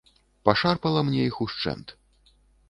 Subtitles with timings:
[0.47, 1.95] Пашарпала мне іх ушчэнт.